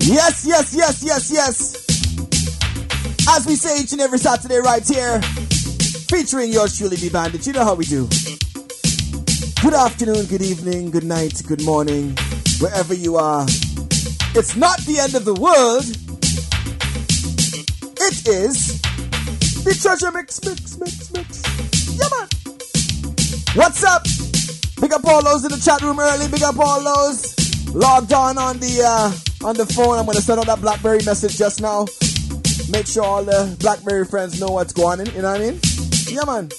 [0.00, 1.86] yes, yes, yes, yes, yes.
[3.28, 5.20] As we say each and every Saturday right here,
[6.08, 7.46] featuring yours truly, D Bandit.
[7.46, 8.08] You know how we do.
[9.62, 12.16] Good afternoon, good evening, good night, good morning,
[12.60, 13.44] wherever you are.
[14.34, 15.84] It's not the end of the world.
[17.98, 18.80] It is
[19.64, 21.42] the treasure mix, mix, mix, mix.
[21.98, 22.28] Yeah, man.
[23.54, 24.06] What's up?
[24.86, 26.28] Big up all those in the chat room early.
[26.28, 27.34] Big up all those
[27.74, 29.10] logged on on the uh,
[29.44, 29.98] on the phone.
[29.98, 31.86] I'm gonna send out that BlackBerry message just now.
[32.70, 35.06] Make sure all the BlackBerry friends know what's going on.
[35.06, 35.60] You know what I mean?
[36.06, 36.52] Yeah, man.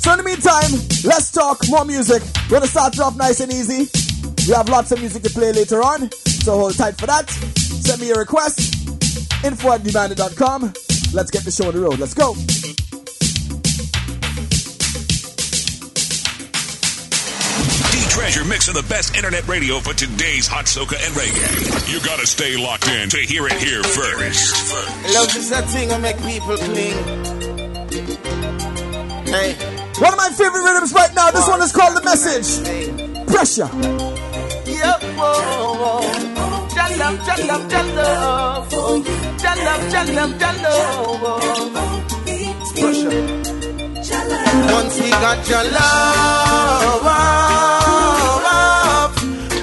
[0.00, 0.72] So in the meantime,
[1.04, 2.22] let's talk more music.
[2.48, 3.84] We're gonna start off nice and easy.
[4.48, 7.28] We have lots of music to play later on, so hold tight for that.
[7.28, 8.60] Send me a request.
[9.44, 10.72] Info at dbandit.com.
[11.12, 11.98] Let's get the show on the road.
[11.98, 12.34] Let's go.
[18.12, 21.88] Treasure mix of the best internet radio for today's hot soca and reggae.
[21.90, 24.74] You gotta stay locked in to hear it here first.
[25.16, 26.92] Love is that thing that make people cling.
[29.24, 29.56] Hey.
[29.96, 31.30] One of my favorite rhythms right now.
[31.30, 32.60] This one is called The Message.
[33.32, 33.70] Pressure.
[34.68, 35.00] Yep.
[35.16, 36.04] Whoa, whoa.
[36.68, 38.68] Jalab, jalab, jalab.
[39.40, 41.64] Jalab, jalab, jalab.
[42.76, 43.08] Pressure.
[44.68, 47.08] Once we got your love,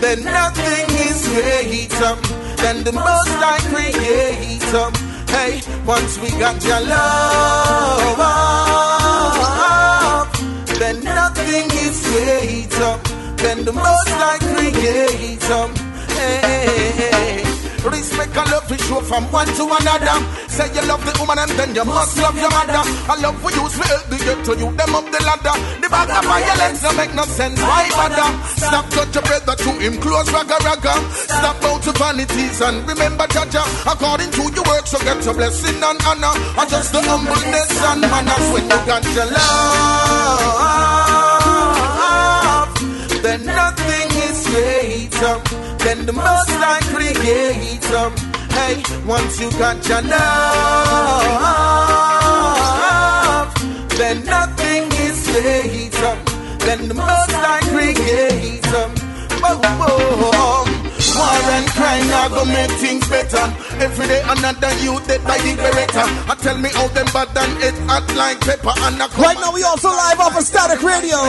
[0.02, 2.16] then nothing is greater
[2.64, 4.92] than the most I creator.
[5.28, 8.18] Hey, once we got your love,
[10.80, 12.98] then nothing is greater
[13.44, 15.68] than the most I creator.
[16.14, 17.49] Hey.
[17.80, 20.20] Respect and love we show from one to another.
[20.52, 22.84] Say you love the woman and then you must love your mother.
[23.08, 25.56] I love for you to help the get to you them up the ladder.
[25.80, 27.56] The back of violence don't make no sense.
[27.62, 28.30] Why bother?
[28.60, 30.92] Stop touch your brother to him close ragga ragga.
[31.24, 33.64] Stop out to vanities and remember Jaja.
[33.88, 36.36] According to your work, so get your blessing and honor.
[36.36, 40.60] And just the humbleness and manners when you got your love.
[43.24, 47.84] Then nothing is greater then the most I create.
[48.58, 50.20] Hey, once you got your love,
[53.98, 56.18] then nothing is later.
[56.66, 58.60] Then the most I create.
[59.42, 60.69] Oh.
[61.20, 63.44] War and crime now go make things better.
[63.84, 66.08] Every day another youth dead by the beretta.
[66.32, 69.52] I tell me how them bad and it hot like pepper and a Right now
[69.52, 71.20] we also live off of Static Radio.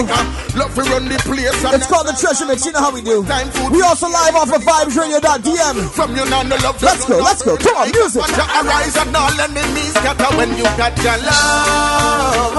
[0.55, 1.51] Love to run the place.
[1.75, 2.63] It's called the Treasure Mix.
[2.63, 3.27] You know how we do.
[3.75, 5.91] We also live off of VibesRadio.dm.
[5.91, 6.79] From you now, no love.
[6.79, 7.57] Let's go, let's go.
[7.59, 8.23] Come on, music.
[8.23, 12.55] Arise and all enemies scatter when you got your love.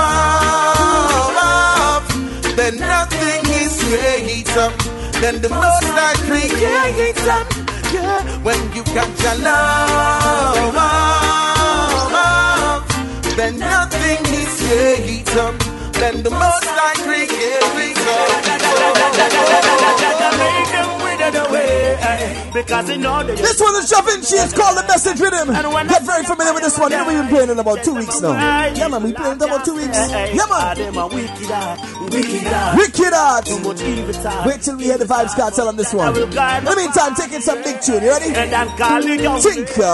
[1.23, 2.03] Oh,
[2.59, 4.90] then nothing is greater
[5.21, 7.15] then the most I create.
[7.93, 10.65] Yeah, when you got your love,
[13.37, 15.51] then nothing is greater
[15.99, 17.61] than the most I create
[21.33, 21.55] some.
[21.55, 24.21] Eh, because you know This one is jumping.
[24.23, 25.47] She is called the message rhythm.
[25.87, 26.91] Get very familiar with this one.
[26.91, 28.33] Yeah, we've been playing in about two weeks now.
[28.75, 29.97] Yeah, man, we playing in about two weeks.
[29.97, 30.49] Yeah, man.
[30.51, 30.75] Ah,
[32.77, 33.47] wicked art.
[34.45, 36.15] Wait till we hear the Vybz Kartel on this one.
[36.15, 38.03] In the meantime, taking some big tune.
[38.03, 38.31] You ready?
[38.33, 39.85] Tinkle.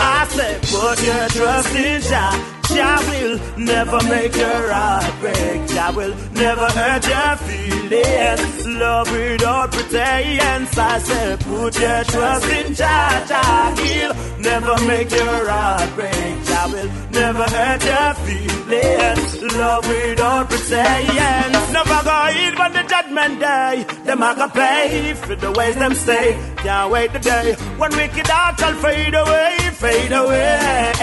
[0.00, 2.57] I said, put your trust in Jah.
[2.74, 5.68] Jah will never make your heart break.
[5.68, 8.66] Jah will never hurt your feelings.
[8.66, 10.78] Love without pretense.
[10.78, 13.24] I said, put your trust in Jah.
[13.28, 16.44] Jah will never make your heart break.
[16.48, 19.54] Jah will never hurt your feelings.
[19.56, 21.72] Love without pretense.
[21.72, 23.84] Never go eat when the judgment day.
[24.04, 26.38] Them I can pay for the ways them say.
[26.56, 31.02] Can't wait the day when wicked hearts shall fade away, fade away.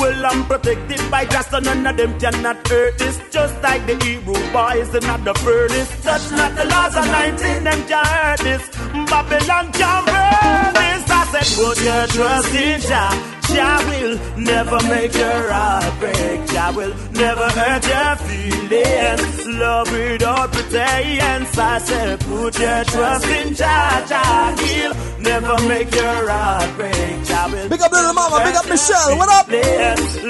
[0.00, 3.20] Well, I'm protected by just so none of them cannot hurt this.
[3.30, 5.90] Just like the Hebrew boys in the furnace.
[6.02, 8.68] Touch not the laws of 19, them can't hurt this.
[9.10, 10.85] Babylon can't burn this.
[11.26, 13.36] Said, put your trust in Jah.
[13.52, 16.46] Jah will never make your heart break.
[16.46, 19.46] Jah will never hurt your feelings.
[19.46, 21.58] Love without pretense.
[21.58, 24.04] I said, put your trust in Jah.
[24.08, 27.24] Jah will never make your heart break.
[27.24, 27.68] Jah will.
[27.68, 29.16] Big up little mama, big up Michelle.
[29.18, 29.48] What up?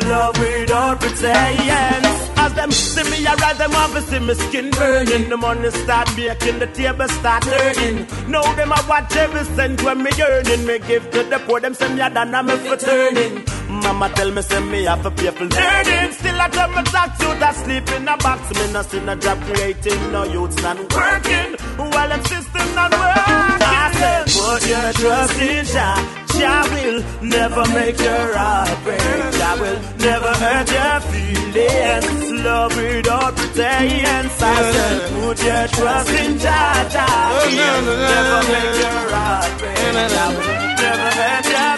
[0.08, 2.15] Love without pretense.
[2.56, 5.28] Them see me arise, them want to see me skin burning.
[5.28, 8.06] The money start making, the table start turning.
[8.28, 10.66] Now them a watch every cent when me earning.
[10.66, 13.44] Me give to the poor, them send me a done, I'm for turning.
[13.68, 16.12] Mama tell me, send me have to pay for learning.
[16.12, 18.40] Still I tell me tax you that sleep in a box.
[18.54, 21.50] Me not see no job creating, no youths not working.
[21.76, 23.66] While them system not working.
[23.68, 26.22] I said, put your trust in Jah.
[26.36, 29.00] Jah will never make your heart break.
[29.38, 31.00] Jah will never hurt your
[31.56, 32.44] feelings.
[32.44, 34.42] Love without pretense.
[34.42, 36.88] I said, put your trust in Jah.
[36.92, 37.30] Jah
[37.84, 39.76] will never make your heart break.
[39.76, 40.46] Jah will
[40.84, 41.74] never hurt your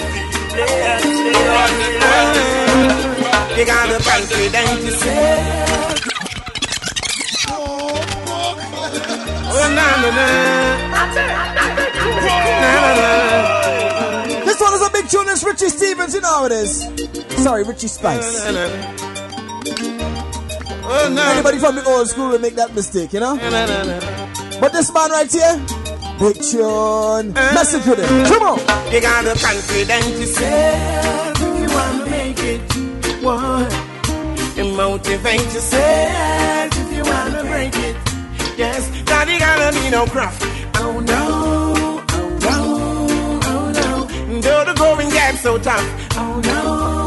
[0.54, 1.18] feelings.
[3.58, 5.26] You got the confidence to say.
[9.50, 10.26] Oh, na, na, na.
[14.44, 15.28] This one is a big tune.
[15.28, 16.14] It's Richie Stevens.
[16.14, 16.88] You know how it is.
[17.42, 19.07] Sorry, Richie Spice.
[20.90, 23.36] Oh, Anybody from the old school will make that mistake, you know?
[24.60, 25.56] But this man right here,
[26.18, 27.36] big tune.
[27.36, 27.54] Eh.
[27.54, 28.24] Message with him.
[28.26, 28.58] Come on.
[28.92, 31.32] You got the confidence to say.
[31.36, 32.60] If you want to make it,
[33.22, 33.72] what?
[34.58, 37.96] And motivate yourself if you want to break it.
[38.58, 40.42] Yes, God, you gotta be no craft.
[40.76, 41.74] Oh no,
[42.10, 42.58] oh no,
[43.44, 44.40] oh no.
[44.40, 45.84] Though the going gets so tough.
[46.16, 46.97] Oh no,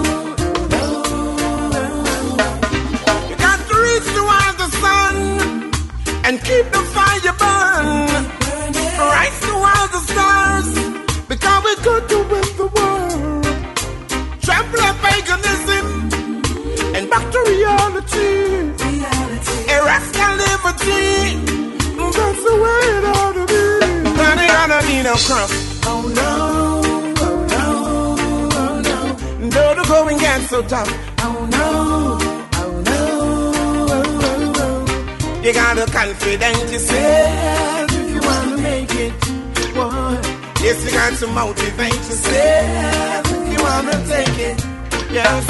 [4.82, 5.16] sun
[6.26, 8.24] and keep the fire burn.
[9.14, 10.70] Rise towards the stars
[11.32, 13.46] because we're good to win the world.
[14.46, 15.86] Trample paganism
[16.96, 18.32] and back to reality.
[19.76, 20.10] Erect
[20.44, 21.06] liberty.
[22.18, 23.64] That's the way it ought to be.
[24.18, 25.52] Now they gonna need no cross.
[25.92, 26.32] Oh no,
[27.26, 27.66] oh no,
[28.62, 28.98] oh no.
[29.54, 30.90] Though the going gets so tough.
[31.26, 31.70] Oh no,
[35.44, 39.14] You gotta confidence yourself if you wanna make it.
[39.76, 40.22] What?
[40.62, 44.60] Yes, you got to motivate yourself if you wanna take it.
[45.12, 45.44] Yes,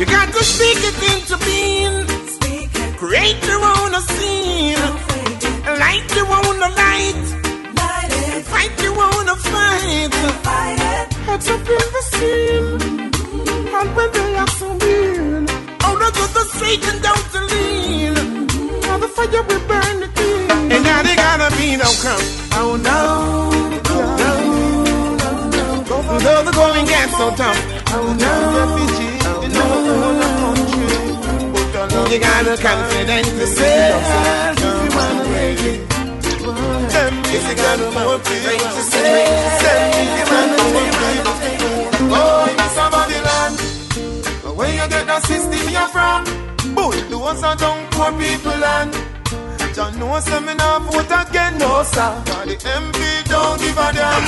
[0.00, 1.96] you got to speak it into being.
[2.98, 4.82] Create your own scene.
[5.82, 7.24] Light your own light.
[8.52, 10.12] Fight your own fight.
[11.26, 12.80] Heads up in the scene.
[13.78, 15.46] And when they are so mean.
[15.84, 17.81] Oh, no, to the straight and down to lean.
[19.22, 20.72] Now the fire will burn again.
[20.72, 22.24] And now they gotta be no come.
[22.58, 23.50] Oh no.
[23.94, 24.32] Oh, no.
[26.18, 27.58] Though the going gets so tough.
[27.94, 28.32] Oh no.
[29.54, 29.78] Oh,
[31.88, 32.06] no.
[32.10, 35.80] You got the confidence to say if you wanna make it.
[37.34, 39.22] If you got the motivation to say
[40.02, 41.78] if you wanna take it.
[42.10, 43.54] Oh, it's somebody land.
[44.42, 46.24] But where you get that system you're from?
[46.74, 49.11] Boy, the ones that don't poor people land.
[49.74, 52.22] John no say me nah vote again, no sir.
[52.26, 54.22] Cause the MP don't give a damn.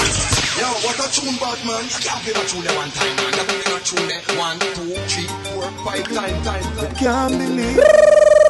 [0.57, 1.85] Yo, what a tune, bad man.
[1.85, 3.33] You can't play that tune there one time, man.
[3.37, 6.95] You play that tune there one, two, three, four, five time, time, time.
[6.97, 8.44] Can't believe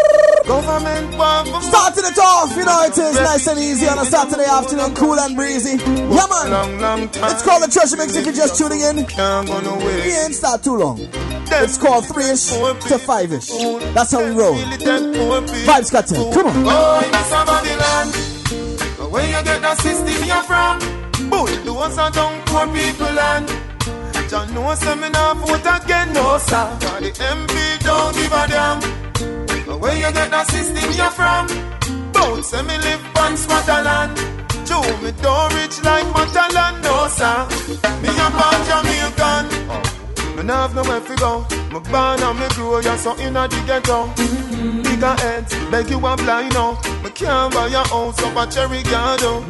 [0.46, 1.14] government
[1.62, 5.18] Starting it off, you know it is nice and easy on a Saturday afternoon, cool
[5.18, 5.76] and breezy.
[5.78, 6.50] Yeah, man.
[6.50, 7.30] long, long time.
[7.32, 9.04] It's called the Treasure Mix if you're just tuning in.
[9.06, 9.76] Can't go no.
[9.76, 10.98] We ain't start too long.
[11.00, 13.48] It's called three-ish to five-ish.
[13.94, 14.54] That's how we roll.
[14.54, 16.64] Vibes got to come on.
[16.66, 19.12] Oh, somebody land.
[19.12, 20.78] Where you get that system you're from?
[21.30, 23.48] Boy, the ones that don't poor people land.
[24.28, 24.62] John no
[24.96, 26.76] me nah vote again, no sir.
[26.80, 29.03] The MP don't give a damn.
[29.84, 31.44] Where you get that system you're from?
[32.12, 34.16] Both say me live on Scotland.
[34.64, 37.44] Joe, me don't rich like Matalan, no sir.
[38.00, 39.53] Me a born Jamaican.
[40.44, 41.40] Me nah have nowhere to go.
[41.72, 44.12] Me born and me grow, yeah, so inna the ghetto.
[44.82, 46.78] Bigger heads, like you are blind now.
[47.02, 49.40] Me can't buy your house up a cherry garden.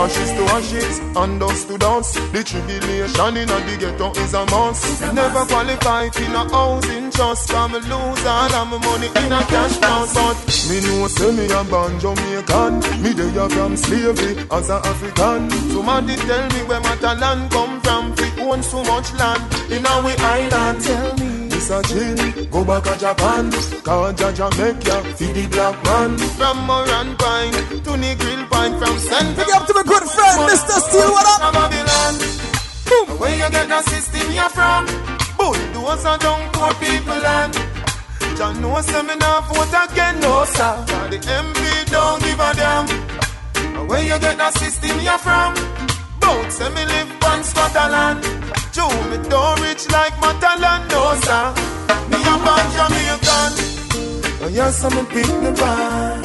[0.00, 2.14] Ashes to ashes, and dust to dust.
[2.32, 5.02] The tribulation inna the ghetto is a must.
[5.12, 7.50] Never qualified in a housing trust.
[7.50, 10.14] Come lose all of my money in a cash box.
[10.14, 12.80] But me know say me a born Jamaican.
[13.02, 15.50] Me dey a from slavery as a African.
[15.68, 18.14] Somebody tell me where my talent come from.
[18.16, 20.80] We own so much land in our island.
[20.82, 21.30] Tell me.
[21.70, 23.52] A chill, go back to Japan
[23.86, 27.52] Cause Jaja make ya feed the black man From Moran Pine
[27.84, 30.80] to the grill pine From Central Big up to my good friend, Mr.
[30.82, 31.52] Steel, what up?
[31.54, 32.14] Babylon.
[32.88, 33.20] Boom.
[33.20, 34.86] Where you get that system you're from?
[35.38, 37.54] Boy, those are young poor people and
[38.36, 40.74] John no say me nah vote again, no sir.
[41.12, 43.86] The MP don't give a damn.
[43.86, 45.79] Where you get that system you're from?
[46.30, 48.22] Both say me live on Scotland.
[48.74, 51.46] Joe, me don't rich like Matalan, no sir.
[52.10, 53.52] Me a born Jamaican.
[54.42, 56.22] And yes, I'm a bar.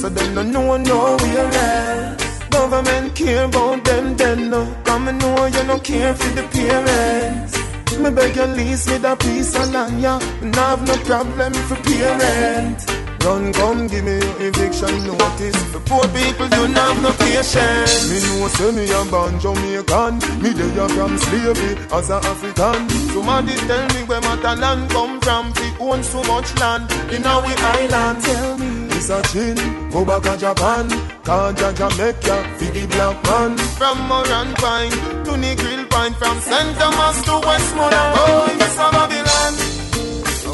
[0.00, 2.38] So them no know nowhere else.
[2.50, 4.60] Government care about them, then no.
[4.84, 7.52] Come and know you no care for the parents.
[7.98, 10.18] Me beg you lease me the piece of land, yeah.
[10.40, 12.97] Me have no problem for parents.
[13.24, 15.56] Run, come, give me your eviction notice.
[15.72, 18.08] For poor people, you have no patience.
[18.10, 20.14] Me know, say me a born Jamaican.
[20.42, 22.88] Me dey a from slavery as a African.
[23.12, 25.52] Somebody tell me where my land come from.
[25.58, 28.22] We own so much land in our island.
[28.22, 28.88] Tell me.
[28.98, 30.88] It's a chin, go back to Japan,
[31.22, 33.56] Kaja Jamaica, the black man.
[33.78, 34.90] From Moran Pine
[35.24, 36.76] to the Grill Pine, from St.
[36.78, 38.14] Thomas to Westmoreland.
[38.18, 39.54] Oh, it's a Babylon.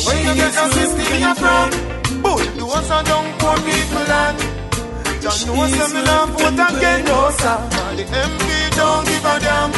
[0.05, 1.94] When you get your system, from.
[2.25, 4.39] But those are down poor people land.
[5.23, 7.59] Just know some love vote again, no sir.
[7.99, 9.71] The MP don't give a damn.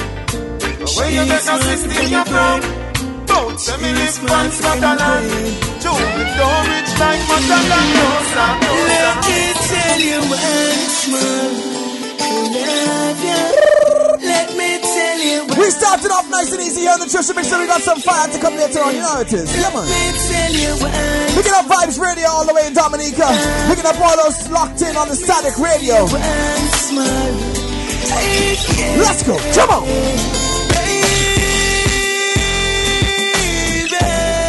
[0.97, 2.61] When you get your system, you're from.
[3.27, 5.27] Don't tell me live on Scotland.
[5.83, 5.99] Joe,
[6.39, 7.91] don't rich like Scotland.
[7.97, 8.51] No, sir.
[8.91, 11.51] Let me tell you once more.
[12.55, 13.66] Love you.
[15.77, 18.29] Started off nice and easy here on the Treasure Mix, so we got some fire
[18.33, 18.95] to come later on.
[18.95, 19.49] You know how it is.
[19.57, 19.87] Yeah, man.
[21.37, 23.29] Picking up Vibes Radio all the way in Dominica.
[23.69, 26.05] Picking up all those locked in on the static radio.
[28.97, 29.37] Let's go.
[29.53, 29.85] Come on.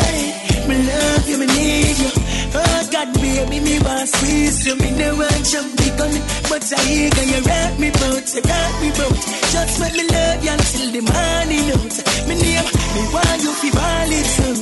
[0.07, 1.48] Baby, me squeeze you.
[1.48, 1.57] Me
[3.50, 7.42] no want sweet, so me deh want jump big on it, but I hear you
[7.48, 9.20] rock me boat, you rock me boat.
[9.54, 11.96] Just let me love you until the morning out.
[12.27, 14.60] Me name, me want you fi ball out.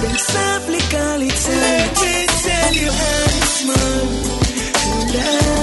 [0.00, 1.62] Then softly call it out.
[1.64, 2.14] Let me
[2.44, 4.06] tell you once more,
[4.82, 5.57] to love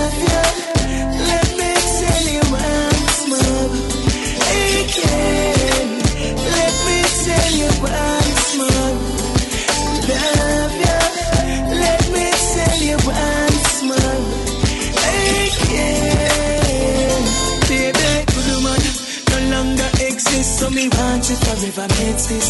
[20.75, 22.47] me want you forever, makes this.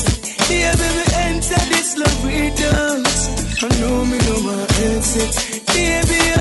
[0.50, 3.06] Yeah, baby, enter this love without.
[3.62, 5.66] I know me no want exit.
[5.68, 6.35] Baby,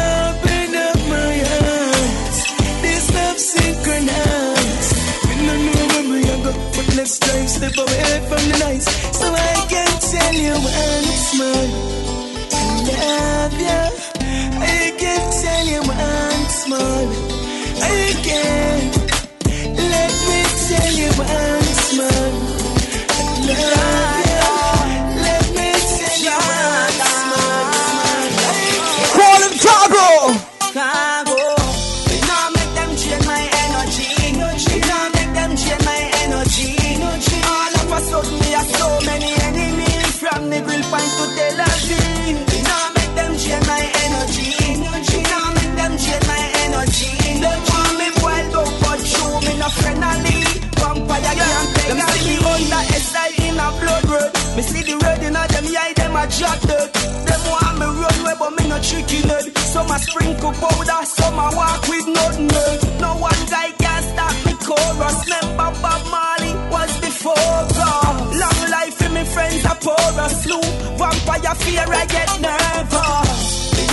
[56.15, 56.93] them a dead.
[57.27, 59.57] Them want me run away, but me no tricky nerd.
[59.59, 62.49] Some a sprinkle powder, some a walk with nothing.
[62.49, 63.01] nerd.
[63.01, 65.19] No one guy can stop me chorus.
[65.27, 68.37] Remember Bob Marley was before God.
[68.43, 70.63] Long life for me friends a pour a slew.
[70.99, 73.31] Vampire fear I get nervous.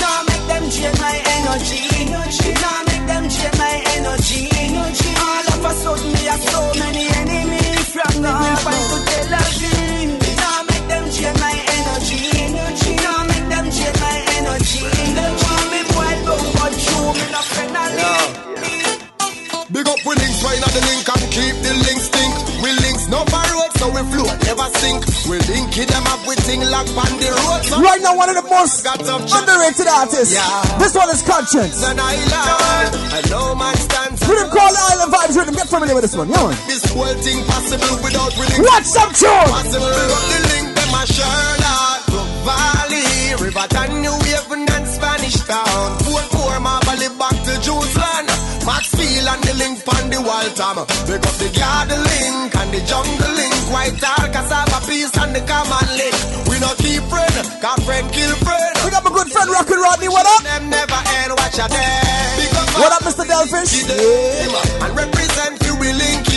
[0.01, 1.81] Not make them drain my energy.
[1.97, 4.43] We not make them drain my energy.
[5.17, 9.10] All of a sudden me have so many enemies from the grapevine
[23.81, 25.01] so we float, never sink.
[25.25, 27.65] We link them up with thing lock on the road.
[27.65, 30.37] So Right now, one of the most underrated artists.
[30.37, 30.77] Yeah.
[30.77, 31.81] This one is Konshens.
[31.81, 34.21] an island, and no man stands.
[34.21, 35.55] Rhythm called Island Vibes Rhythm.
[35.57, 36.29] Get familiar with this one.
[36.29, 36.57] Yeah, man.
[36.69, 38.61] This whole thing possible without link.
[38.61, 39.49] Watch some tune.
[39.49, 41.03] Possible up the link, them a
[42.05, 45.89] Brook Valley, Riverton, New Haven and Spanish Town.
[46.05, 47.53] Fort Moore, Marley back to
[48.61, 48.65] Jerusalem.
[48.65, 50.85] Maxfield and the link on the Waltham.
[51.07, 53.53] Big up the garden link and the jungle link.
[53.71, 56.15] White Hall, cassava peace and the common link.
[56.47, 58.73] We no keep friend, cause friend kill friend.
[58.85, 60.09] We got my good friend Rockin' Rodney.
[60.09, 60.43] What up?
[60.43, 62.21] Them never end, watch a day.
[62.77, 63.25] What up, Mr.
[63.25, 63.83] Delfish?
[63.87, 64.51] them
[64.83, 66.30] and represent you we linky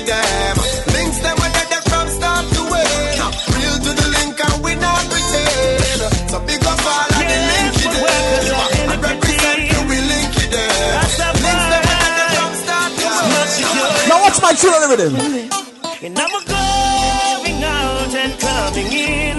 [14.62, 15.16] Rhythm.
[15.16, 19.36] And I'm going out and coming in.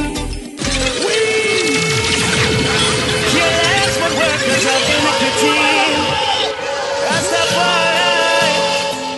[1.05, 1.19] We
[3.31, 3.55] kill
[4.19, 4.65] workers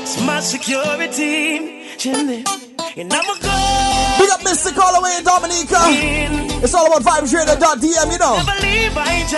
[0.03, 1.87] it's my security.
[2.95, 3.26] And I'm
[4.47, 4.73] Big up Mr.
[4.73, 5.77] Callaway and Dominica.
[6.63, 8.39] It's all about vibesradio.dm, you know.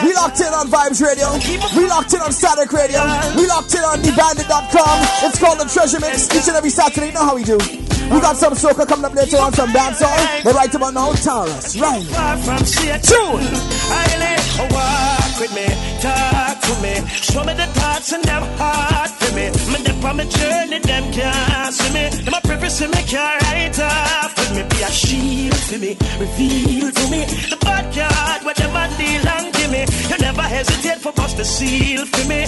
[0.06, 1.28] We locked in on Vibes Radio.
[1.76, 3.02] We locked in on Static Radio.
[3.36, 5.28] We locked in on TheBandit.com.
[5.28, 7.08] It's called the Treasure Mix each and every Saturday.
[7.08, 7.58] You know how we do.
[7.58, 10.44] We got some soca coming up later on, some dancehall.
[10.44, 12.04] But right about now, Tarrus, right?
[12.06, 13.46] Far from Tune.
[13.92, 15.66] I walk with me,
[16.02, 19.46] talk to me, show me the thoughts and them heart for me.
[19.72, 22.10] Me dip on my journey, them can't see me.
[22.24, 24.64] Them a preface me can't write off with me.
[24.70, 29.72] Be a shield for me, reveal to me the bad card, whatever deal and give
[29.72, 29.84] me.
[30.10, 32.42] You never hesitate for bust the seal for me.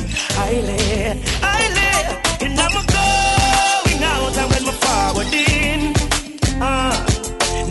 [0.47, 2.01] I lay, I lay,
[2.45, 5.81] and I'm going out and when my forward in.
[6.61, 6.93] Uh,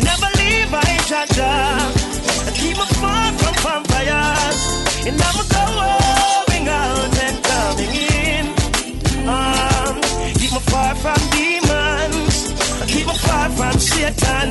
[0.09, 1.53] never leave my jaja.
[2.61, 4.63] Keep me far from vampires.
[5.07, 5.60] And I'm
[13.93, 14.51] Satan.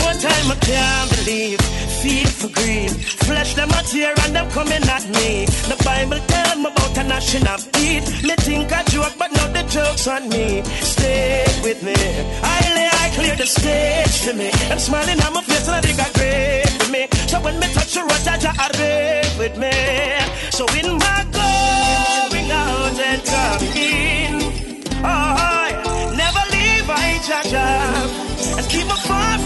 [0.00, 1.60] More time I can't believe.
[2.02, 2.92] Feel for grief.
[3.26, 5.46] Flesh them a tear and them coming at me.
[5.70, 8.04] The Bible tell me about a of beat.
[8.26, 10.62] Me think a joke, but now the joke's on me.
[10.94, 11.98] Stay with me.
[12.42, 14.50] I lay, I clear the stage for me.
[14.70, 17.02] I'm smiling on my face and I think I great for me.
[17.26, 18.78] So when me touch the road, Jaja are
[19.38, 19.74] with me.
[20.50, 22.27] So in my going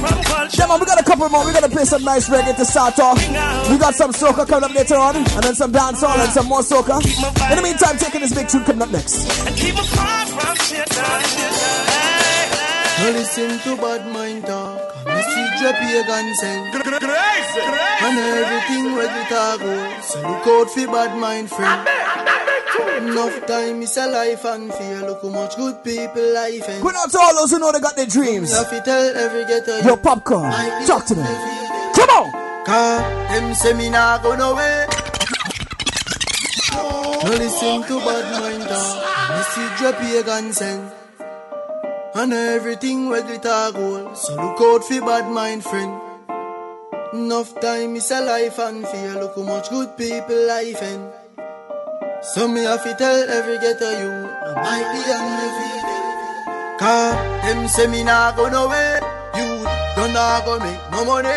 [0.03, 1.45] man, we got a couple more.
[1.45, 3.19] We're gonna play some nice reggae to start off.
[3.71, 6.61] We got some soca coming up later on, and then some dancehall and some more
[6.61, 6.99] soca.
[7.51, 9.27] In the meantime, taking this big tune coming up next.
[13.03, 14.82] Listen to bad mind talk.
[15.63, 16.75] Your pagan send.
[16.75, 19.61] And everything where the talk.
[20.03, 21.89] So look out for bad mind friend.
[22.99, 25.03] Enough time is a life and fear.
[25.07, 26.85] Look how much good people life and.
[26.85, 28.51] Out to all those who know they got their dreams.
[28.51, 29.79] You tell every ghetto.
[29.87, 31.27] Yo, Popcaan, talk to them.
[31.95, 32.65] Come on.
[32.67, 32.99] Car,
[33.31, 34.89] them say me nah go nowhere.
[36.73, 37.21] Oh.
[37.25, 39.31] No listen to bad mind talk.
[39.31, 41.02] Message your pagan send.
[42.15, 44.17] And everything where glitter gold.
[44.19, 45.99] So look out for bad mind friend.
[47.15, 49.15] Enough time is a life and fear.
[49.15, 51.11] Look how much good people life and.
[52.23, 54.13] So me have to tell every ghetto you.
[54.13, 56.79] I might be on undefeated.
[56.79, 57.17] Car,
[57.49, 59.01] them say me nah go nowhere.
[59.35, 59.65] You
[59.97, 61.29] don't nah go make no money.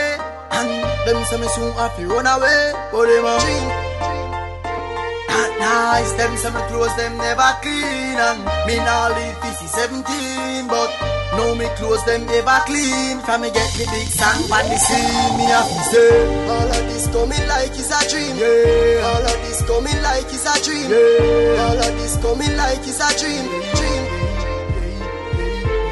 [0.52, 0.70] And
[1.08, 2.74] them say me soon have to run away.
[2.92, 3.85] But them a.
[5.36, 9.72] Not nice, them say me clothes them never clean And me nah live this is
[9.76, 10.00] 17
[10.72, 10.88] But
[11.36, 15.32] now me clothes them ever clean From me get me big song on the scene
[15.36, 19.04] Me have to say All of this coming like it's a dream yeah.
[19.12, 21.68] All of this coming like it's a dream yeah.
[21.68, 23.46] All of this coming like is a dream
[23.76, 24.04] Dream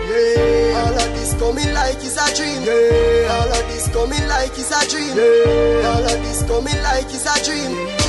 [0.08, 0.88] yeah.
[0.88, 3.36] All of this coming like is a dream yeah.
[3.36, 5.91] All of this coming like is a dream yeah.
[5.91, 8.03] All of this coming like is a dream you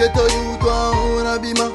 [0.00, 1.68] get a youth wanna be ma.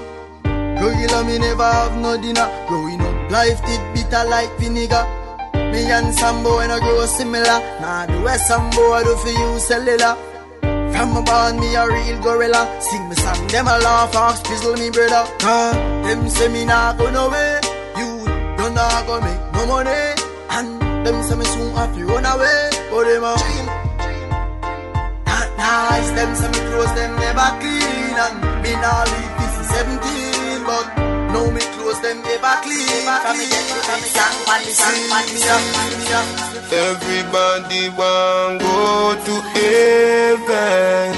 [0.79, 2.49] Girl, me never have no dinner.
[2.67, 5.05] Growing up, life did bitter like vinegar.
[5.53, 7.59] Me and Sambo and I grow similar.
[7.81, 10.15] Nah, the way Sambo I do for you cellular.
[10.93, 12.61] From a born, me a real gorilla.
[12.81, 15.23] Sing me song, them a laugh, ask pizzle me brother.
[15.39, 17.61] Car, them say me nah go nowhere.
[17.99, 18.09] You
[18.57, 20.03] don't nah go make no money.
[20.49, 22.69] And them say me soon have to run away.
[22.89, 23.74] But them a dream.
[25.57, 28.15] Not nice, them say me clothes them never clean.
[28.23, 30.85] And me nah leave this is 17 But
[31.33, 33.03] no me clothes them ever clean.
[33.23, 35.65] From me get to me sang pan me sang pan me sang
[35.99, 36.29] me sang
[36.71, 41.13] Everybody want go to heaven,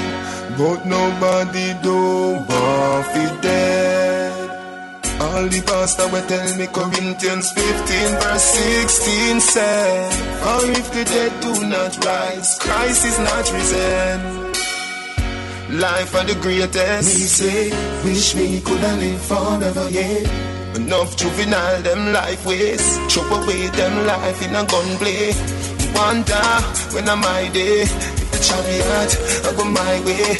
[0.58, 1.98] but nobody do
[2.46, 4.07] want fi dead.
[5.38, 7.62] All the pastor will tell me Corinthians 15
[8.18, 10.10] verse 16 said,
[10.42, 14.18] For if the dead do not rise, Christ is not risen.
[15.78, 17.06] Life are the greatest.
[17.14, 17.70] Me say,
[18.02, 20.74] wish me coulda live forever, yeah.
[20.74, 22.98] Enough juvenile, them life waste.
[23.08, 25.30] Chop away them life in a gunplay.
[25.94, 26.50] Wonder
[26.90, 27.82] when I'm my day.
[27.86, 29.10] If the chariot,
[29.46, 30.34] I go my way.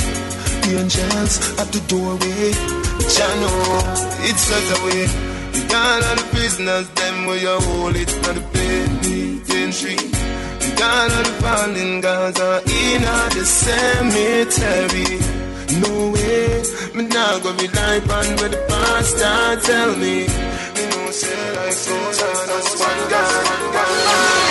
[0.66, 2.87] The angels at the doorway.
[3.06, 3.82] Channel,
[4.28, 5.06] it's such a way.
[5.52, 9.96] The God of the prisoners, them where you hold it not the penitentiary.
[9.96, 15.18] The God of the fallen gods are in the cemetery.
[15.80, 16.62] No way,
[16.94, 20.26] me nah go be like on where the pastor tell me.
[20.74, 23.46] Me know say life so hard, that's one God.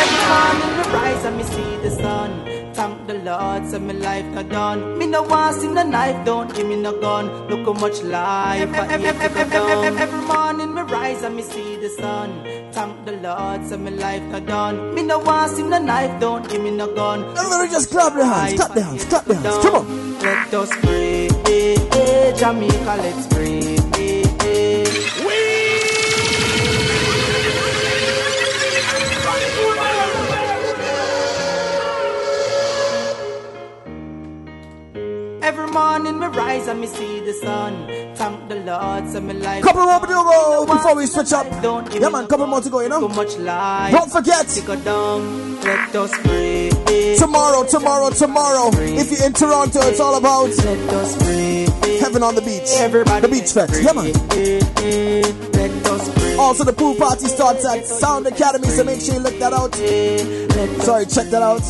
[0.01, 2.46] Every morning we rise and we see the sun.
[2.87, 4.97] Thank the Lord, so my life not done.
[4.97, 7.25] Me no want see no knife, don't give me no gun.
[7.49, 9.97] Look how much life I hate to go down.
[10.03, 12.29] Every morning me rise and me see the sun.
[12.71, 14.95] Thank the Lord, so my life not done.
[14.95, 17.25] Me no want see no knife, don't give me no gun.
[17.37, 19.57] Everybody just clap your hands, clap your hands, clap your hands.
[19.65, 20.19] Come on.
[20.19, 23.56] Let us pray, eh, eh, Jamaica, let's pray.
[35.47, 37.87] Every morning me rise and me see the sun.
[38.15, 39.63] Thank the Lord, so my life.
[39.63, 41.47] Couple more to go before we switch up.
[41.61, 43.07] Don't yeah, man, couple more to go, you know.
[43.07, 43.93] Too much life.
[43.93, 44.45] Don't forget.
[44.83, 45.61] Down.
[45.61, 47.15] Let us pray.
[47.17, 48.71] Tomorrow, tomorrow, tomorrow.
[48.73, 50.49] If you're in Toronto, it's all about.
[50.49, 51.97] Let us pray.
[51.97, 52.67] Heaven on the beach.
[52.79, 53.81] Everybody the beach fest.
[53.81, 54.11] Yeah, man.
[55.53, 56.26] Let us pray.
[56.39, 59.73] Also, the pool party starts at Sound Academy, so make sure you look that out.
[60.83, 61.61] Sorry, check that out.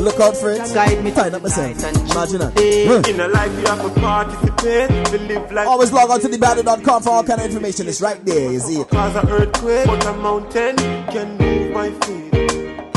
[0.00, 0.58] Look out for it.
[0.74, 1.78] Guide me Tighten up myself.
[1.78, 3.08] Imagine that.
[3.08, 4.88] In a life, you have to participate.
[5.06, 5.68] To live life.
[5.68, 7.88] Always log on to thebandit.com for all kind of information.
[7.88, 8.52] It's right there.
[8.52, 8.88] You see it.
[8.88, 12.35] Cause an earthquake, but a mountain can move my feet.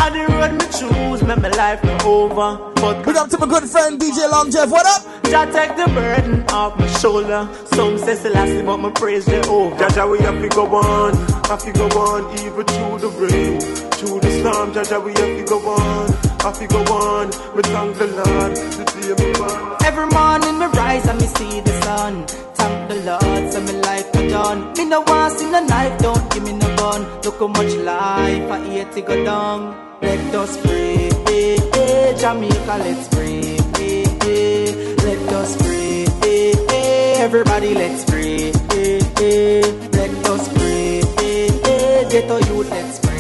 [0.10, 2.58] I the road me choose, make my life not over.
[2.76, 4.70] But Big up to my good friend DJ Long Jeff.
[4.72, 5.24] What up?
[5.26, 7.48] Jah take the burden off my shoulder.
[7.74, 9.78] Some say Selassie, but my praise Jehovah.
[9.78, 13.60] Jah Jah, we have to go on, have to go on, even through the rain,
[13.92, 14.74] through the storm.
[14.74, 16.08] Jah Jah, we have to go on,
[16.50, 17.28] have to go on.
[17.56, 19.78] We thank the Lord, the day me born.
[19.90, 22.26] Every morning me rise and me see the sun.
[22.60, 24.60] Thank the Lord, so my life not done.
[24.78, 27.02] Me no want see no knife, don't give me no gun.
[27.24, 29.60] Look how much life I hate to go down.
[30.02, 33.58] Let us pray, eh, eh, Jamaica, let's pray.
[33.86, 34.96] eh, eh.
[35.06, 37.24] Let us pray, eh, eh.
[37.28, 38.52] everybody, let's pray.
[38.52, 39.62] eh, eh.
[40.00, 42.10] Let us pray, eh, eh.
[42.10, 43.19] ghetto youth, let's pray.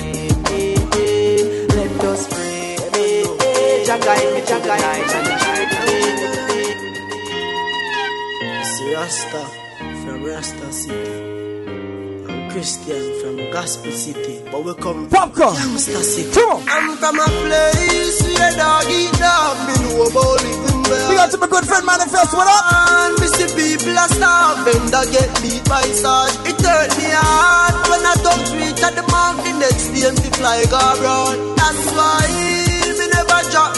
[4.09, 5.93] Me, Jah guide me, Jah guide me.
[8.65, 9.43] See Rasta
[10.01, 11.13] from Rasta City.
[12.27, 15.31] I'm Christian from Gospel City, but we come from.
[15.37, 16.33] Youngster City.
[16.33, 16.65] Come on.
[16.67, 21.09] I'm from a place where dog eat dog, me know about living well.
[21.09, 22.33] Big up to my good friend Manifest.
[22.33, 22.65] What up?
[22.65, 26.33] And me see people are starving, that get beat by sarge.
[26.49, 29.09] It hurt me hard when I don't reach at the.
[29.29, 31.37] The next day, me fly go abroad.
[31.57, 32.48] That's why me never drop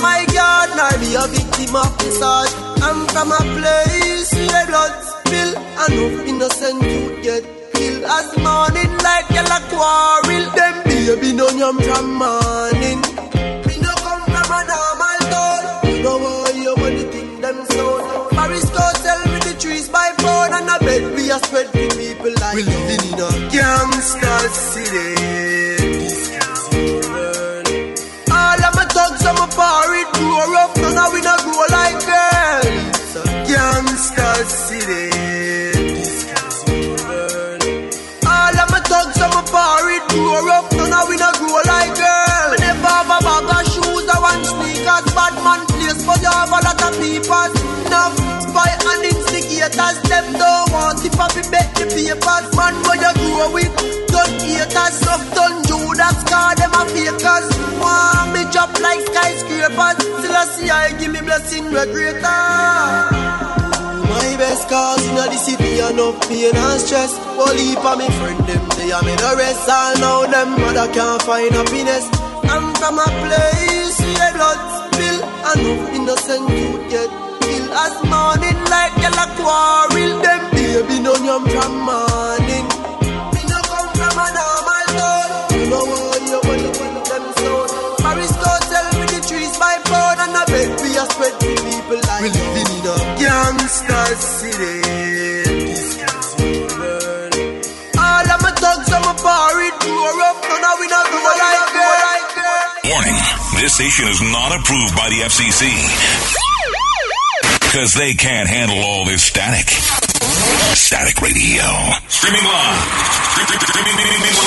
[0.01, 2.53] my guard, nor be a victim of the sarge.
[2.81, 8.03] I'm from a place where blood spill, and no innocent youth get killed.
[8.03, 12.99] As morning like yellow quarrel, them baby no yam from morning.
[13.67, 15.61] Me no come from a normal town.
[15.89, 18.27] You know why you want to think them so.
[18.31, 22.33] Paris go sell me the trees by phone and I bet we are spread people
[22.41, 25.50] like we living in a gangster city.
[34.51, 35.07] City.
[38.27, 41.95] All of my thugs and my party grow up, none of we not grow like
[41.95, 42.51] girls.
[42.51, 46.31] Me never have a bag of shoes, I want sneakers, bad man place, but you
[46.31, 47.49] have a lot of people.
[47.87, 52.47] Enough spy and instigators, them don't want if I be bet the papers.
[52.55, 53.71] Man, where you grow with,
[54.11, 57.47] done haters, some done Judas, car them a fakers.
[57.79, 63.30] Want me drop like skyscrapers, still I see I give me blessing, regretter.
[64.21, 67.17] My best cause in the city enough pain and stress.
[67.41, 69.65] All heap of me friend them they are me the rest.
[69.67, 72.05] All now them mother can't find happiness.
[72.45, 74.61] I'm from a place where blood
[74.93, 77.09] spill and no innocent youth get
[77.41, 77.71] killed.
[77.73, 82.65] As morning like yellow quarrel, them baby no yam from morning.
[83.33, 85.49] Me no come from a normal town.
[85.49, 85.81] You know
[86.29, 87.69] you want to put them sound.
[88.05, 91.40] Paris go tell me the trees by pound and I bet we are spread
[93.71, 94.83] city.
[97.95, 98.51] All of my
[100.91, 101.71] up, we like.
[102.91, 103.19] Warning
[103.61, 105.71] this station is not approved by the FCC.
[107.61, 109.69] Because they can't handle all this static.
[110.75, 111.63] Static Radio.
[112.09, 113.21] Streaming live.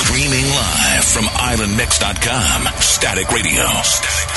[0.05, 2.69] Streaming live from islandmix.com.
[2.81, 3.65] Static Radio.
[3.83, 4.34] Static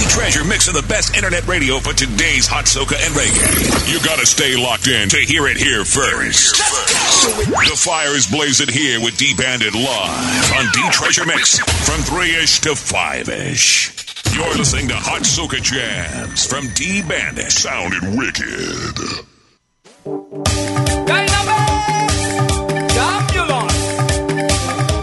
[0.00, 0.08] Radio.
[0.08, 3.92] D-Treasure mixing the best internet radio for today's hot soca and reggae.
[3.92, 6.56] You gotta stay locked in to hear it here first.
[6.56, 14.34] The fire is blazing here with D-Bandit live on D-Treasure Mix from 3-ish to 5-ish.
[14.34, 17.52] You're listening to Hot Soca Jams from D-Bandit.
[17.52, 18.96] Sounding wicked.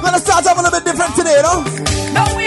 [0.02, 1.64] Gonna start off a little bit different today, you know?
[2.18, 2.47] Checking you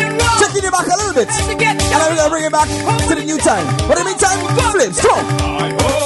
[0.70, 1.28] it back a little bit.
[1.28, 2.68] And I'm going to bring it back
[3.08, 3.66] to the new time.
[3.88, 4.38] But in the meantime,
[4.72, 5.99] flames, strong.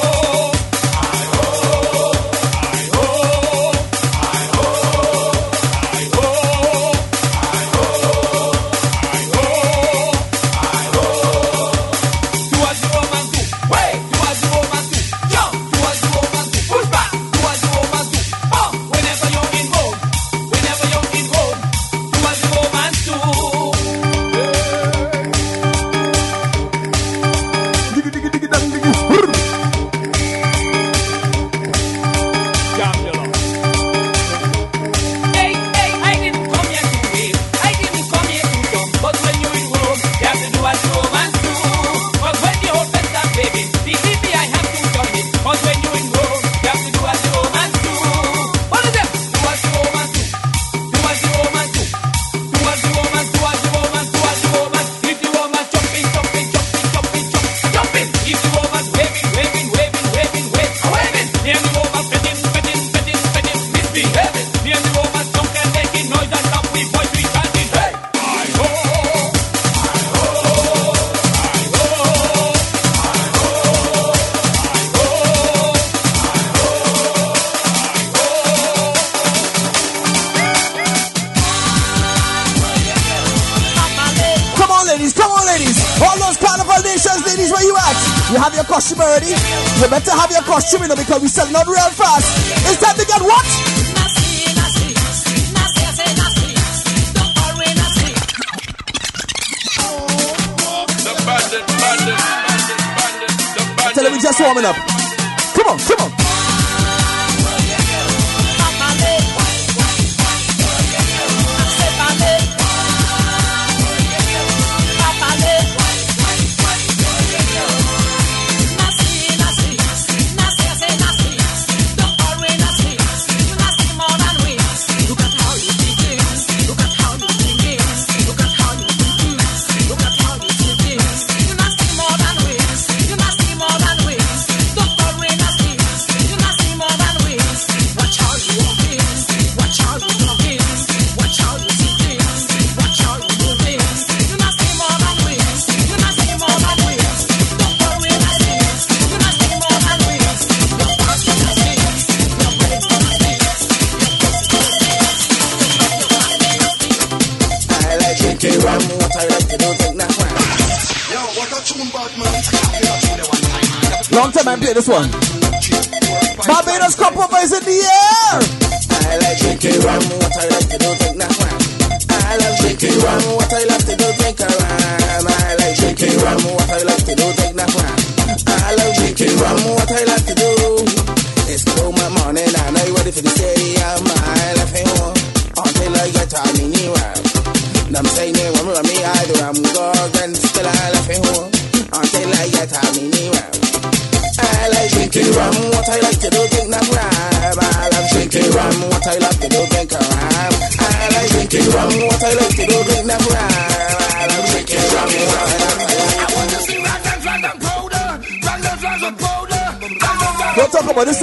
[164.84, 165.23] this one.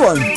[0.01, 0.30] one.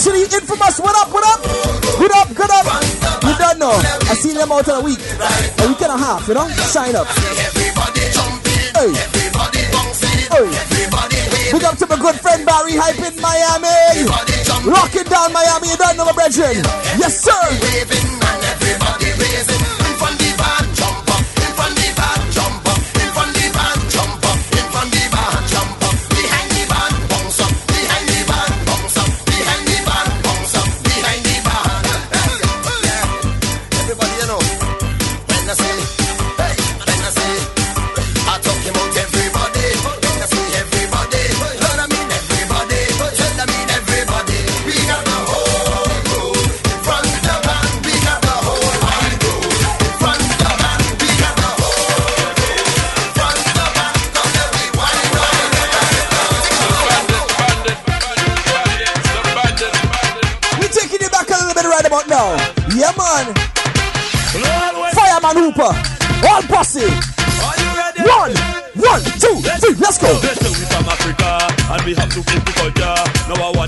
[0.00, 0.80] City, infamous.
[0.80, 1.44] What up, what up?
[2.00, 2.64] Good up, good up.
[3.20, 3.76] You don't know.
[4.08, 6.48] I seen them out in a week, a week and a half, you know?
[6.72, 7.06] Shine up.
[8.80, 8.96] Hey,
[10.32, 11.52] hey.
[11.52, 14.08] Big up to my good friend Barry Hype in Miami.
[14.64, 16.64] Rocking down Miami, you don't know my brethren.
[16.96, 17.36] Yes, sir.
[66.60, 66.84] Posse.
[68.04, 68.36] One,
[68.76, 69.74] one, two, three.
[69.80, 70.12] Let's go.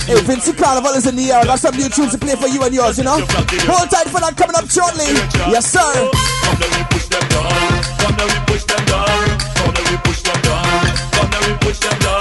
[0.05, 1.45] Hey, Vincent Carnival is in the air.
[1.45, 3.17] Got some new tunes to play for you and yours, you know?
[3.65, 5.09] Hold tight for that coming up shortly.
[5.49, 5.81] Yes, sir.
[5.81, 7.49] We push them down.
[8.29, 9.09] We push them down.
[9.89, 10.69] We push them down.
[11.49, 12.21] We push them down.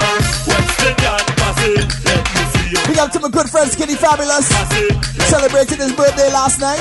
[2.88, 4.48] Big up to my good friend Skinny Fabulous.
[5.28, 6.80] Celebrated his birthday last night.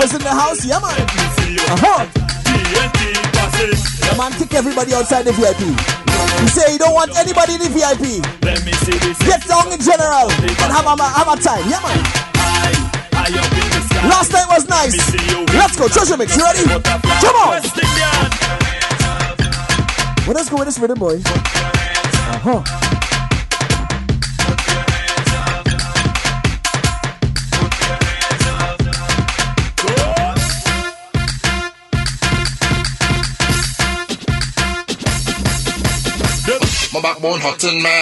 [0.00, 0.64] Was in the house.
[0.64, 0.96] Yeah, man.
[1.76, 2.27] Uh-huh.
[4.08, 5.62] The man kick everybody outside the VIP.
[6.40, 8.22] He say he don't want anybody in the VIP.
[8.42, 9.18] let me see this.
[9.22, 11.64] Get down in general and have a, have a time.
[11.68, 12.00] Yeah, man.
[12.38, 12.72] I,
[13.12, 13.68] I up in.
[14.06, 14.94] Last night was nice.
[15.54, 15.88] Let's go.
[15.88, 16.36] Treasure mix.
[16.36, 16.62] You ready?
[16.62, 17.48] Come on.
[17.50, 18.30] West Indian.
[20.28, 21.20] Let us go with this rhythm, boy.
[21.24, 22.87] Uh-huh.
[36.98, 37.94] My backbone hot in me,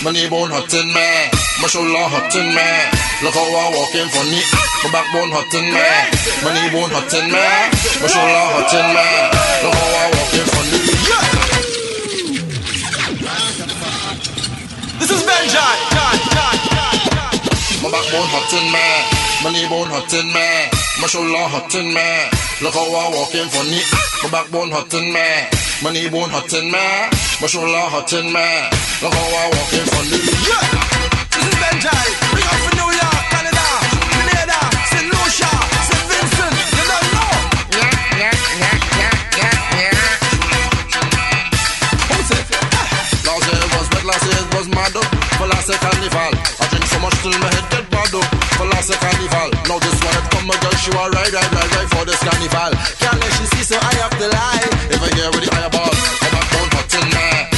[0.00, 1.08] my knee bone hot in me,
[1.60, 2.64] my shoulder hot in me.
[3.20, 4.40] Look how I walk walking funny.
[4.80, 5.84] My backbone hot in me,
[6.40, 7.44] my knee bone hot in me,
[8.00, 9.04] my shoulder hot in me.
[9.60, 10.80] Look how I walk walking funny.
[14.96, 15.76] This is Benjai.
[17.84, 18.88] My backbone hot in me,
[19.44, 20.72] my knee bone hot in me,
[21.04, 22.08] my shoulder hot in me.
[22.64, 23.84] Look how I walk walking funny.
[24.24, 26.86] My backbone hot in me, my knee bone hot in me,
[27.40, 28.48] my shoulder hot in me.
[29.02, 30.18] Look how I walking funny.
[30.18, 32.06] This is Benjai.
[32.34, 33.66] Bring up from New York, Canada,
[34.10, 34.58] Grenada,
[34.90, 35.06] St.
[35.06, 35.50] Lucia,
[35.86, 36.02] St.
[36.10, 36.54] Vincent.
[36.74, 37.30] You don't know.
[37.78, 40.18] Yeah, yeah, yeah, yeah, yeah, yeah.
[42.10, 42.42] Who's it?
[43.22, 45.06] Last year was wet, last year was mad up.
[45.38, 46.34] For last year carnival,
[46.98, 48.26] I drink so much till my head get bad up.
[48.58, 51.70] For last carnival, now this one it come a girl, she want ride, ride, ride,
[51.76, 52.72] ride for this carnival.
[52.98, 54.70] Can't let she see so high up the line.
[54.90, 57.57] If I hear with the higher ball, my backbone hot in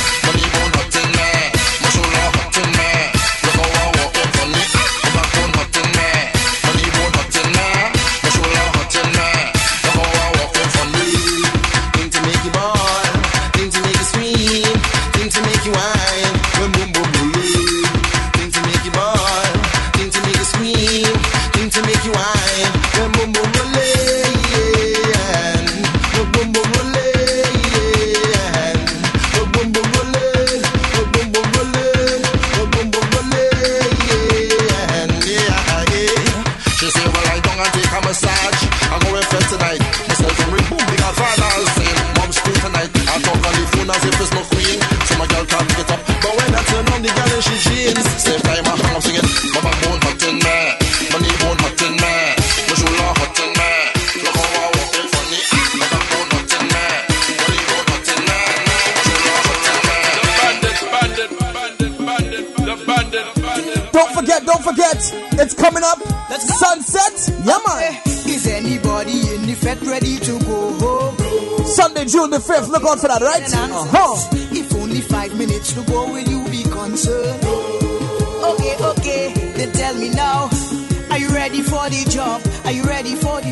[83.02, 83.49] ready for the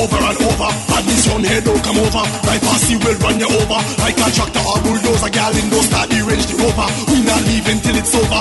[0.00, 0.70] over and over.
[0.88, 2.24] Badness on here don't come over.
[2.48, 3.78] My posse will run you over.
[4.00, 6.88] Like a tractor or bulldozer, gal in those start the range the rover.
[7.10, 8.40] We not leaving till it's over.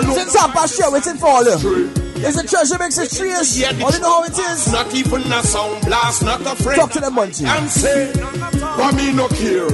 [0.00, 1.60] Since I'm not sure waiting for them.
[2.24, 3.60] Is it treasure makes it trees?
[3.60, 4.72] Yeah, All you know how it is.
[4.72, 6.80] Not even a sound blast, not a friend.
[6.80, 7.44] Talk to them, Munchie.
[7.46, 9.68] And say, for me no care.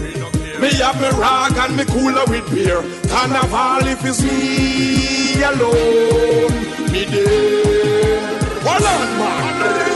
[0.59, 2.83] Me have me rag and me cooler with beer.
[3.09, 6.53] Carnival if it's me alone,
[6.91, 8.19] me dear.
[8.64, 9.88] One on, man.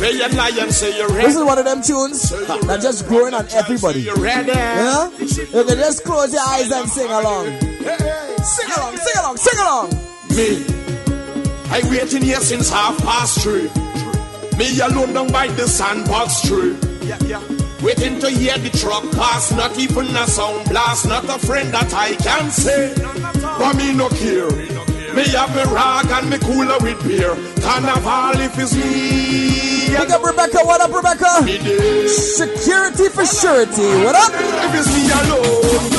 [0.00, 4.00] This is one of them tunes that just growing on everybody.
[4.00, 5.10] Yeah?
[5.18, 7.46] You can just close your eyes and sing along.
[8.42, 9.90] Sing along, sing along, sing along.
[10.30, 10.64] Me,
[11.70, 13.68] I waiting here since half past three.
[14.58, 16.76] Me alone down by the sandbox tree.
[17.82, 21.92] Waiting to hear the truck pass, not even a sound blast, not a friend that
[21.94, 22.94] I can say.
[23.58, 24.48] But me no care.
[25.20, 27.36] Me have me rock and me cooler with beer.
[27.60, 29.94] Carnival if it's me.
[29.94, 31.44] Big up Rebecca, what up Rebecca?
[32.08, 34.32] Security for surety, what up?
[34.32, 35.90] If it's me alone,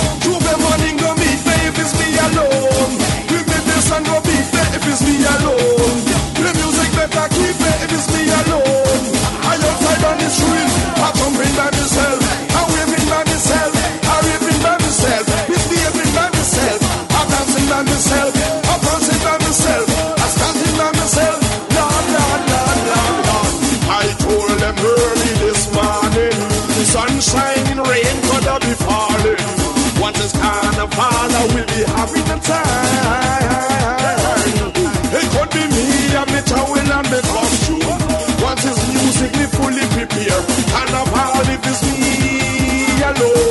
[43.22, 43.51] know.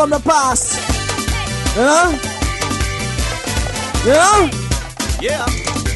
[0.00, 0.80] From the past.
[1.76, 2.08] Yeah?
[4.08, 4.50] Yeah?
[5.20, 5.44] Yeah.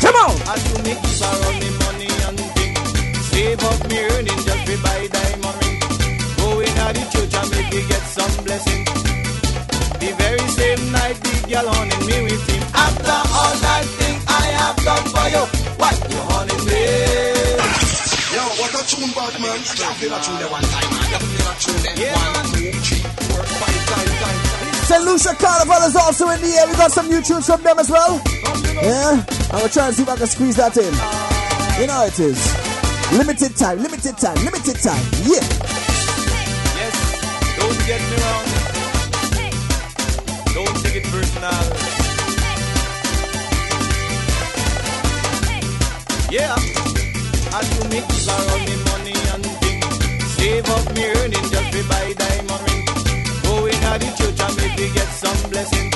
[0.05, 0.35] Come on.
[0.85, 2.77] Make borrow me money and thing.
[3.33, 5.81] Save up me earning just buy diamond ring.
[6.37, 8.85] Go in at the church and make me get some blessing.
[10.01, 12.63] The very same night the girl hunting me with him.
[12.75, 15.64] After all that thing I have done for you
[18.95, 19.59] tune, bad man.
[19.59, 21.11] You feel a tune there one time, man.
[21.11, 21.97] You feel a tune there.
[21.99, 24.75] Yeah, One, two, three, four, five, five, five.
[24.87, 25.05] St.
[25.05, 26.67] Lucia Carnival is also in the air.
[26.69, 28.21] We got some new tunes from them as well.
[28.83, 29.25] Yeah?
[29.51, 30.93] I'm gonna try and see if I can squeeze that in.
[31.81, 32.39] You know how it is.
[33.13, 35.05] Limited time, limited time, limited time.
[35.25, 35.64] Yeah.
[47.73, 49.81] You mix around me money and thing,
[50.37, 52.85] save up me earning just to buy diamond ring.
[53.45, 55.91] Go in at the church and make me get some blessing.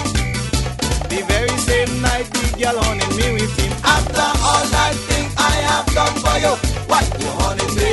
[1.10, 3.72] The very same night the girl hunting me with him.
[3.84, 6.54] After all that thing I have done for you,
[6.90, 7.92] what you hunting me?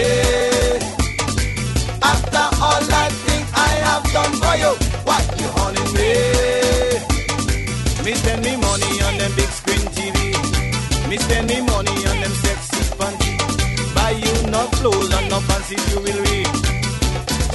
[2.12, 4.72] After all that thing I have done for you,
[5.08, 6.12] what you hunting me?
[8.06, 10.18] Me spend me money on them big screen TV.
[11.10, 11.95] Me spend me money
[14.66, 15.76] you no clothes and no fancy.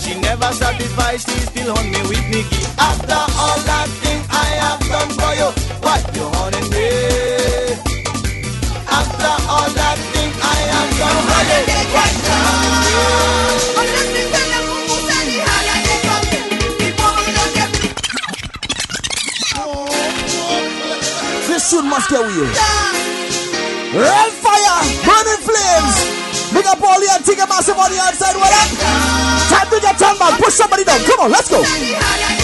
[0.00, 2.64] She never satisfied, she still on me with Nicky.
[2.78, 5.50] After all that thing I have done for you,
[5.82, 6.88] what you hunting me?
[8.86, 11.60] After all that thing I have done for you,
[11.94, 12.70] what you me?
[21.48, 22.56] This must get weird.
[23.92, 26.19] Red fire, burning flames.
[26.52, 28.34] Big up all the antique massive on the outside.
[28.34, 28.68] What up?
[29.50, 30.40] Time to get turn back.
[30.40, 30.98] Push somebody down.
[31.06, 32.39] Come on, let's go.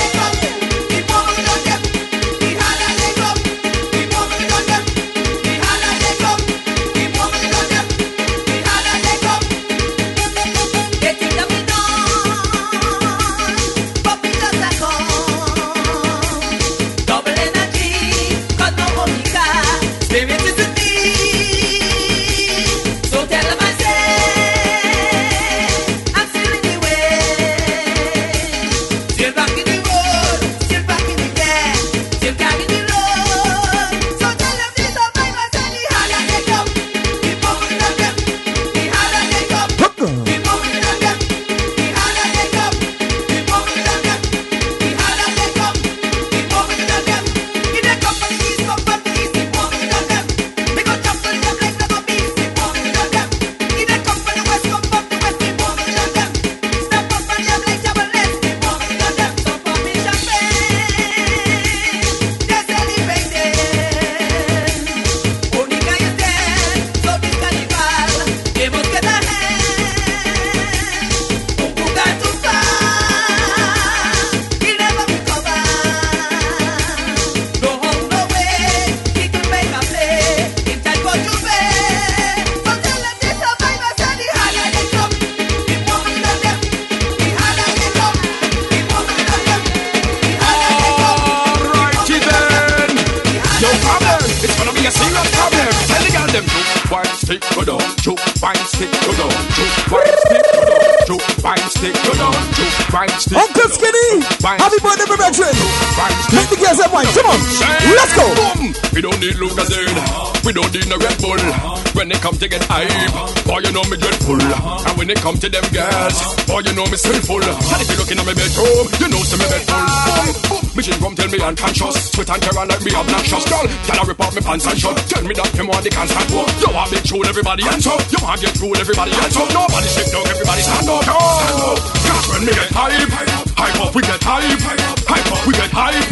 [116.47, 117.43] Boy, you know me sinful.
[117.43, 120.31] And if you looking at me bedroom, oh, you know see me bed full.
[120.49, 120.63] Boom.
[120.79, 121.97] Mission come tell me unconscious.
[122.15, 123.45] Sweet and terror like me obnoxious.
[123.51, 124.97] Girl, can I rip off me pants and shut?
[125.11, 126.47] Tell me that him want the constant war.
[126.63, 128.01] You want big rule everybody hands up.
[128.09, 129.49] You want get rule everybody hands up.
[129.51, 131.03] Nobody shake down, everybody stand up.
[131.03, 131.79] Stand up.
[132.07, 133.11] Cause when me get hype,
[133.59, 134.61] hype up, we get hype.
[135.07, 136.07] Hype up, we get hype.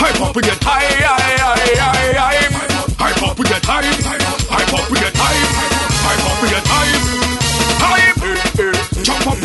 [0.00, 2.04] Hype up, we get hype.
[2.96, 3.84] Hype up, we get hype.
[4.48, 5.52] Hype up, we get hype.
[6.04, 7.04] Hype up, we get hype.
[7.84, 8.14] Hype.
[9.04, 9.43] Jump up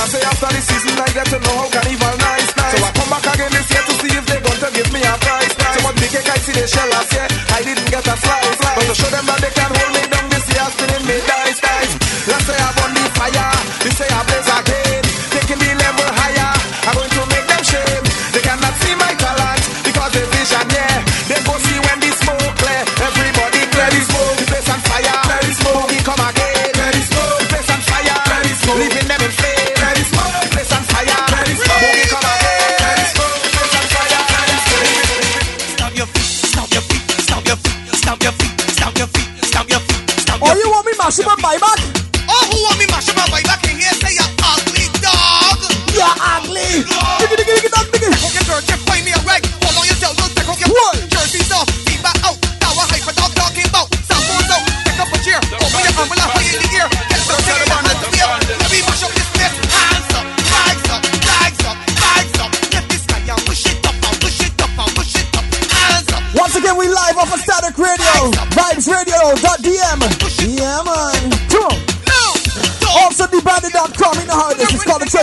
[0.00, 2.72] I say after the season I get to know how carnival nice, nice.
[2.72, 5.00] So I come back again this year to see if they're going to give me
[5.04, 5.52] a prize.
[5.60, 5.74] Nice.
[5.76, 8.56] So what big cake I see they shell last year, I didn't get a slice.
[8.64, 9.59] But to show them that they can.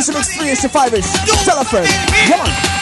[0.07, 1.11] some experience survivors.
[1.43, 1.85] Tell a friend.
[2.29, 2.76] Come on.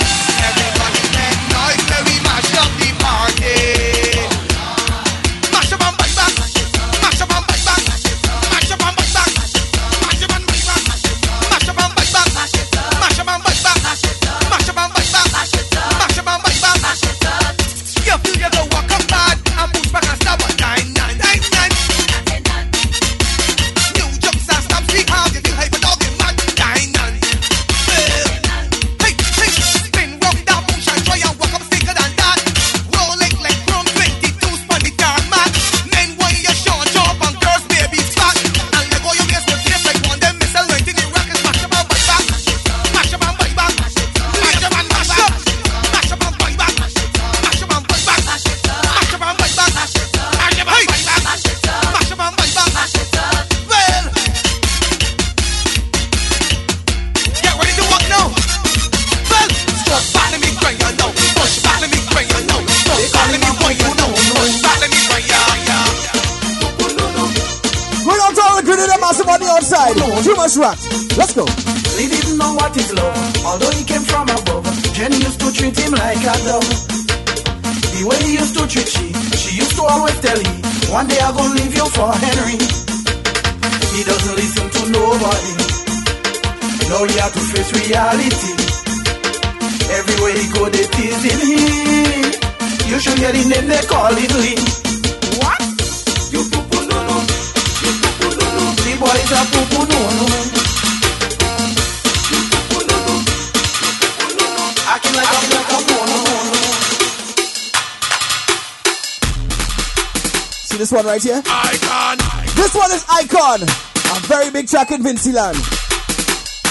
[111.05, 111.41] one right here.
[111.45, 112.17] Icon.
[112.55, 113.61] This one is Icon.
[113.63, 115.57] A very big track in Vinci Land.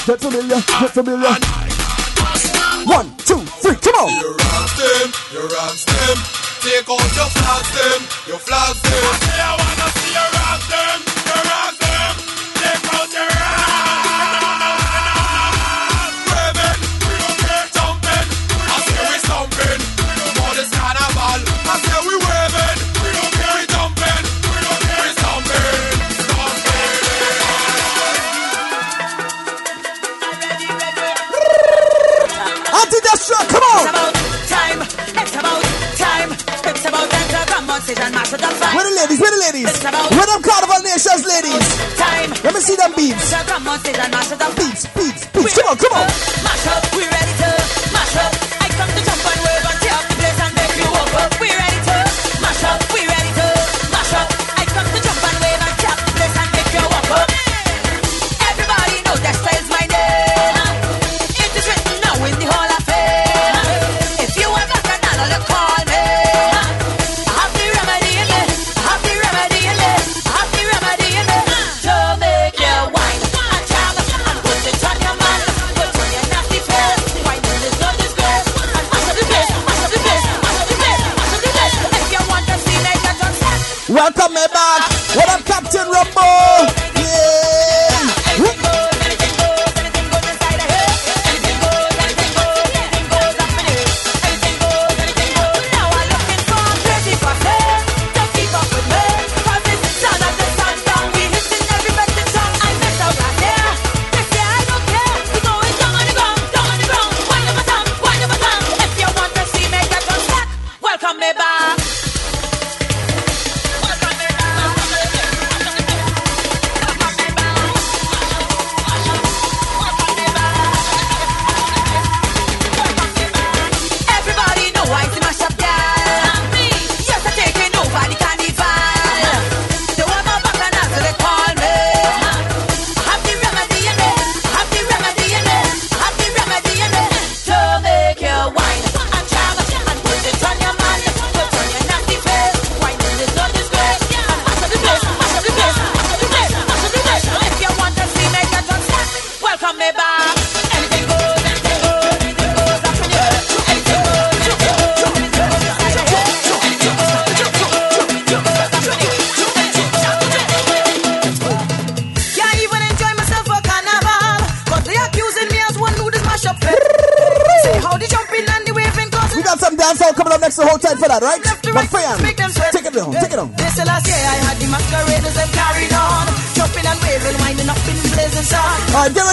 [0.07, 1.35] Get familiar, get familiar.
[2.87, 4.11] One, two, three, come on.
[4.20, 6.16] You rock them, you rock them.
[6.61, 9.24] Take out your flags them, your flags them.
[39.55, 39.82] ladies.
[39.84, 41.62] Where them Carnival Nations ladies?
[41.96, 42.30] Time.
[42.42, 43.30] Let me see them beats.
[43.30, 45.55] Beats, beats, beats.
[45.55, 46.07] Come on, come on.
[46.42, 47.24] Mash up, we ready.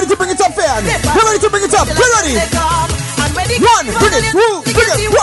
[0.02, 0.82] ready to bring it up, fam?
[0.82, 1.86] You ready to bring it up?
[1.86, 2.34] Get ready?
[3.62, 5.20] One, bring it, two, bring it,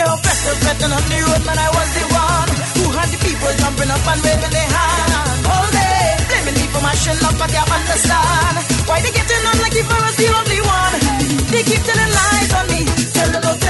[0.00, 3.50] tell better, better on the road, man, I was the one who had the people
[3.60, 5.38] jumping up and waving their hand.
[5.52, 8.54] All day, blaming me for my shit up, but you understand.
[8.88, 10.94] Why they getting on like if I was the only one.
[11.52, 12.80] They keep telling lies on me,
[13.12, 13.69] tell them, tell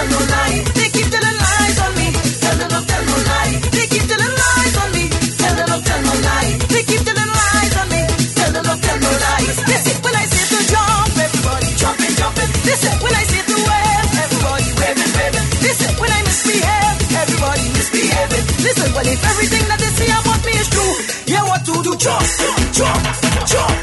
[18.63, 20.93] Listen, well, if everything that they say about me is true,
[21.33, 21.97] yeah, what to do?
[21.97, 22.25] Jump,
[22.73, 23.80] jump, jump.